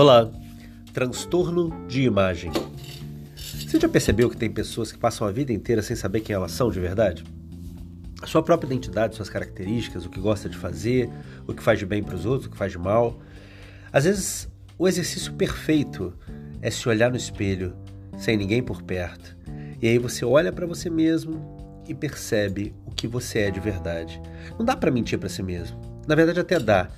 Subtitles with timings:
[0.00, 0.30] Olá,
[0.92, 2.52] transtorno de imagem.
[3.34, 6.52] Você já percebeu que tem pessoas que passam a vida inteira sem saber quem elas
[6.52, 7.24] são de verdade?
[8.22, 11.10] A sua própria identidade, suas características, o que gosta de fazer,
[11.48, 13.18] o que faz de bem para os outros, o que faz de mal.
[13.92, 14.48] Às vezes,
[14.78, 16.14] o exercício perfeito
[16.62, 17.74] é se olhar no espelho,
[18.16, 19.36] sem ninguém por perto.
[19.82, 24.22] E aí você olha para você mesmo e percebe o que você é de verdade.
[24.56, 25.76] Não dá para mentir para si mesmo.
[26.06, 26.88] Na verdade até dá,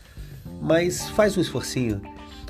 [0.60, 2.02] mas faz um esforcinho.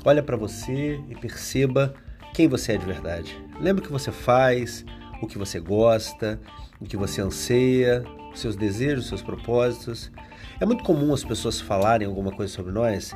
[0.03, 1.93] Olha para você e perceba
[2.33, 3.39] quem você é de verdade.
[3.59, 4.83] Lembra o que você faz,
[5.21, 6.39] o que você gosta,
[6.79, 10.11] o que você anseia, seus desejos, seus propósitos.
[10.59, 13.13] É muito comum as pessoas falarem alguma coisa sobre nós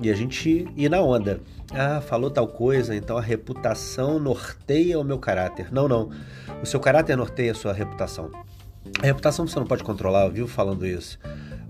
[0.00, 1.40] e a gente ir na onda.
[1.72, 5.72] Ah, falou tal coisa, então a reputação norteia o meu caráter.
[5.72, 6.10] Não, não.
[6.62, 8.30] O seu caráter norteia a sua reputação.
[9.02, 11.18] A reputação você não pode controlar, eu vivo falando isso.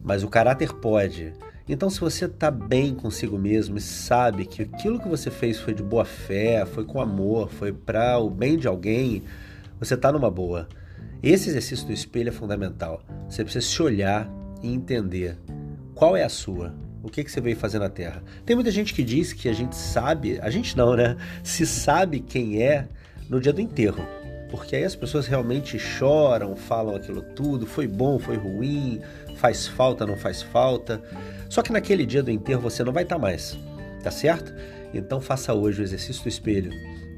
[0.03, 1.33] Mas o caráter pode.
[1.67, 5.73] Então, se você está bem consigo mesmo e sabe que aquilo que você fez foi
[5.73, 9.23] de boa fé, foi com amor, foi para o bem de alguém,
[9.81, 10.69] você está numa boa.
[11.23, 13.03] Esse exercício do espelho é fundamental.
[13.31, 14.31] Você precisa se olhar
[14.63, 15.39] e entender
[15.95, 18.23] qual é a sua, o que, que você veio fazer na Terra.
[18.45, 21.17] Tem muita gente que diz que a gente sabe, a gente não, né?
[21.43, 22.87] Se sabe quem é
[23.31, 24.07] no dia do enterro.
[24.51, 29.01] Porque aí as pessoas realmente choram, falam aquilo tudo, foi bom, foi ruim,
[29.39, 31.03] faz falta, não faz falta.
[31.55, 33.57] Só que naquele dia do enterro você não vai estar tá mais,
[34.03, 34.53] tá certo?
[34.93, 36.73] Então faça hoje o exercício do espelho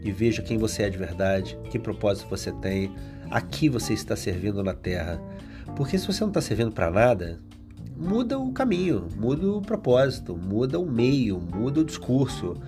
[0.05, 2.95] e veja quem você é de verdade, que propósito você tem,
[3.31, 5.19] a que você está servindo na Terra.
[5.75, 7.41] Porque se você não está servindo para nada,
[7.97, 12.61] muda o caminho, muda o propósito, muda o meio, muda o discurso.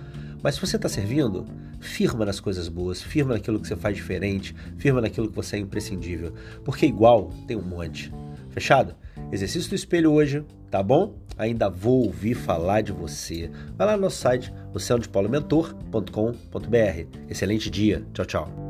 [0.42, 1.44] Mas se você está servindo,
[1.80, 5.58] firma nas coisas boas, firma naquilo que você faz diferente, firma naquilo que você é
[5.58, 6.32] imprescindível.
[6.64, 8.10] Porque igual tem um monte.
[8.48, 8.94] Fechado?
[9.30, 11.27] Exercício do espelho hoje, tá bom?
[11.38, 13.50] Ainda vou ouvir falar de você.
[13.76, 17.28] Vai lá no nosso site, oceanodepolimentor.com.br.
[17.28, 18.04] Excelente dia.
[18.12, 18.67] Tchau, tchau.